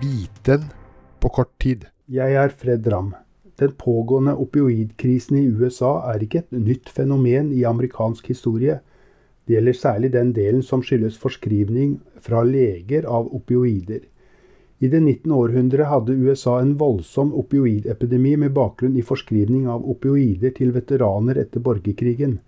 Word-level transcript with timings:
hviten 0.00 0.62
på 1.20 1.28
kort 1.28 1.50
tid. 1.60 1.82
Jeg 2.08 2.32
er 2.32 2.52
Fred 2.56 2.86
Ramm. 2.88 3.10
Den 3.60 3.74
pågående 3.76 4.32
opioidkrisen 4.40 5.36
i 5.36 5.48
USA 5.52 5.90
er 6.12 6.22
ikke 6.24 6.40
et 6.40 6.56
nytt 6.56 6.88
fenomen 6.88 7.50
i 7.52 7.66
amerikansk 7.68 8.30
historie. 8.32 8.78
Det 9.44 9.58
gjelder 9.58 9.76
særlig 9.76 10.12
den 10.14 10.32
delen 10.32 10.62
som 10.64 10.80
skyldes 10.80 11.18
forskrivning 11.20 11.98
fra 12.24 12.40
leger 12.48 13.04
av 13.04 13.28
opioider. 13.36 14.00
I 14.80 14.88
det 14.88 15.02
19. 15.02 15.34
århundre 15.36 15.90
hadde 15.92 16.16
USA 16.16 16.56
en 16.62 16.78
voldsom 16.80 17.34
opioidepidemi 17.36 18.38
med 18.40 18.56
bakgrunn 18.56 18.96
i 18.96 19.04
forskrivning 19.04 19.68
av 19.68 19.84
opioider 19.84 20.56
til 20.56 20.72
veteraner 20.72 21.42
etter 21.44 21.60
borgerkrigen. 21.60 22.38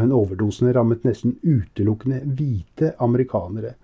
Men 0.00 0.16
overdosene 0.16 0.72
rammet 0.72 1.04
nesten 1.04 1.36
utelukkende 1.42 2.24
hvite 2.24 2.94
amerikanere. 3.04 3.76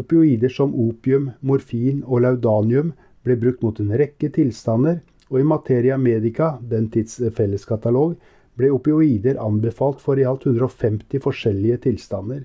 Opioider 0.00 0.48
som 0.48 0.72
opium, 0.74 1.30
morfin 1.40 2.00
og 2.06 2.22
laudanium 2.24 2.94
ble 3.24 3.36
brukt 3.36 3.62
mot 3.62 3.80
en 3.82 3.92
rekke 4.00 4.30
tilstander, 4.32 5.02
og 5.28 5.40
i 5.40 5.48
Materia 5.48 5.98
Medica, 6.00 6.54
den 6.60 6.88
tids 6.92 7.18
felleskatalog, 7.36 8.14
ble 8.56 8.70
opioider 8.72 9.36
anbefalt 9.40 10.00
for 10.00 10.20
i 10.20 10.24
alt 10.28 10.46
150 10.48 11.20
forskjellige 11.24 11.78
tilstander. 11.86 12.42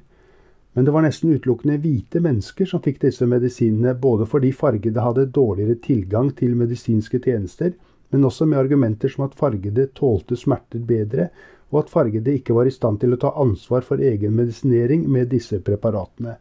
Men 0.75 0.85
det 0.85 0.93
var 0.93 1.03
nesten 1.07 1.33
utelukkende 1.33 1.79
hvite 1.83 2.21
mennesker 2.23 2.67
som 2.69 2.83
fikk 2.85 2.99
disse 3.01 3.25
medisinene, 3.25 3.95
både 3.95 4.27
fordi 4.29 4.51
fargede 4.55 5.03
hadde 5.03 5.29
dårligere 5.35 5.79
tilgang 5.83 6.33
til 6.37 6.55
medisinske 6.55 7.19
tjenester, 7.23 7.71
men 8.11 8.27
også 8.27 8.45
med 8.45 8.59
argumenter 8.59 9.11
som 9.11 9.25
at 9.25 9.35
fargede 9.39 9.87
tålte 9.97 10.37
smerter 10.39 10.83
bedre, 10.91 11.29
og 11.71 11.81
at 11.81 11.89
fargede 11.91 12.35
ikke 12.37 12.55
var 12.55 12.67
i 12.67 12.75
stand 12.75 13.01
til 13.01 13.15
å 13.15 13.19
ta 13.23 13.33
ansvar 13.39 13.83
for 13.87 14.03
egen 14.03 14.35
medisinering 14.35 15.07
med 15.11 15.31
disse 15.33 15.59
preparatene. 15.63 16.37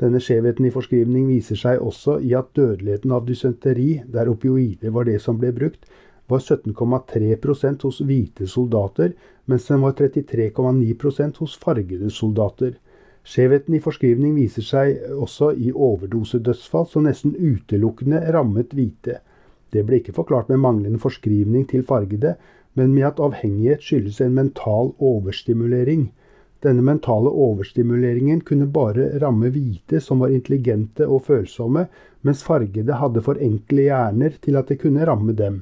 Denne 0.00 0.20
skjevheten 0.20 0.66
i 0.68 0.72
forskrivning 0.72 1.28
viser 1.30 1.56
seg 1.56 1.80
også 1.80 2.18
i 2.20 2.34
at 2.36 2.50
dødeligheten 2.58 3.14
av 3.16 3.24
dysenteri, 3.28 4.02
der 4.12 4.28
opioider 4.28 4.92
var 4.92 5.08
det 5.08 5.20
som 5.24 5.38
ble 5.40 5.54
brukt, 5.56 5.86
var 6.28 6.42
17,3% 6.42 7.86
hos 7.86 8.00
hvite 8.04 8.48
soldater, 8.50 9.14
mens 9.46 9.68
den 9.70 9.80
var 9.84 9.94
33,9% 9.96 11.40
hos 11.40 11.54
fargede 11.62 12.10
soldater. 12.10 12.74
Skjevheten 13.26 13.74
i 13.74 13.80
forskrivning 13.82 14.34
viser 14.36 14.62
seg 14.62 15.00
også 15.16 15.52
i 15.56 15.72
overdosedødsfall 15.72 16.86
som 16.90 17.06
nesten 17.08 17.32
utelukkende 17.34 18.20
rammet 18.36 18.74
hvite. 18.76 19.20
Det 19.72 19.82
ble 19.86 20.02
ikke 20.02 20.14
forklart 20.18 20.52
med 20.52 20.62
manglende 20.62 21.00
forskrivning 21.02 21.64
til 21.72 21.82
fargede, 21.88 22.36
men 22.76 22.92
med 22.94 23.08
at 23.08 23.22
avhengighet 23.22 23.82
skyldes 23.82 24.20
en 24.20 24.36
mental 24.36 24.92
overstimulering. 25.00 26.10
Denne 26.66 26.82
mentale 26.82 27.30
overstimuleringen 27.30 28.40
kunne 28.42 28.66
bare 28.66 29.12
ramme 29.22 29.52
hvite 29.54 30.00
som 30.02 30.24
var 30.24 30.32
intelligente 30.34 31.06
og 31.06 31.22
følsomme, 31.28 31.84
mens 32.26 32.42
fargede 32.42 32.96
hadde 32.98 33.22
for 33.22 33.38
enkle 33.38 33.84
hjerner 33.86 34.34
til 34.42 34.58
at 34.58 34.72
det 34.72 34.80
kunne 34.80 35.06
ramme 35.06 35.36
dem. 35.38 35.60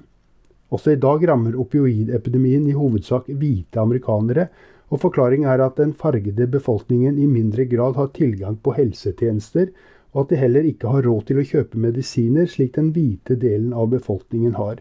Også 0.73 0.95
i 0.95 1.01
dag 1.03 1.27
rammer 1.29 1.59
opioidepidemien 1.61 2.65
i 2.71 2.77
hovedsak 2.79 3.29
hvite 3.29 3.83
amerikanere, 3.83 4.49
og 4.89 5.03
Forklaringen 5.03 5.51
er 5.51 5.61
at 5.65 5.77
den 5.77 5.93
fargede 5.93 6.47
befolkningen 6.49 7.19
i 7.19 7.29
mindre 7.29 7.67
grad 7.69 8.01
har 8.01 8.09
tilgang 8.17 8.57
på 8.63 8.73
helsetjenester, 8.79 9.69
og 10.15 10.25
at 10.25 10.33
de 10.33 10.41
heller 10.41 10.65
ikke 10.71 10.89
har 10.89 11.05
råd 11.05 11.29
til 11.29 11.43
å 11.43 11.47
kjøpe 11.51 11.85
medisiner, 11.85 12.49
slik 12.49 12.77
den 12.79 12.93
hvite 12.97 13.37
delen 13.45 13.75
av 13.77 13.91
befolkningen 13.93 14.57
har. 14.57 14.81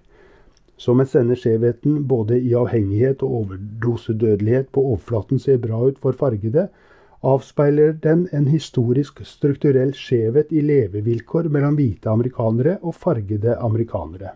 Så 0.77 0.95
mens 0.97 1.13
denne 1.16 1.38
skjevheten 1.38 2.02
både 2.09 2.39
i 2.41 2.53
avhengighet 2.57 3.23
og 3.23 3.35
overdosedødelighet 3.43 4.71
på 4.73 4.81
overflaten 4.93 5.39
ser 5.39 5.61
bra 5.61 5.79
ut 5.85 5.99
for 6.02 6.17
fargede, 6.17 6.67
avspeiler 7.23 7.93
den 8.03 8.25
en 8.35 8.49
historisk 8.52 9.21
strukturell 9.27 9.94
skjevhet 9.95 10.51
i 10.51 10.63
levevilkår 10.66 11.47
mellom 11.53 11.77
hvite 11.79 12.09
amerikanere 12.11 12.79
og 12.81 12.97
fargede 12.99 13.55
amerikanere. 13.55 14.33